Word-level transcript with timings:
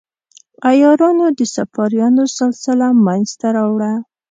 عیارانو 0.67 1.25
د 1.37 1.39
صفاریانو 1.55 2.23
سلسله 2.39 2.87
منځته 3.05 3.47
راوړه. 3.57 3.91